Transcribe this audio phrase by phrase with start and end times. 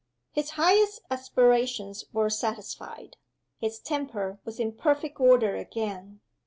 [0.31, 3.17] His highest aspirations were satisfied;
[3.59, 6.21] his temper was in perfect order again.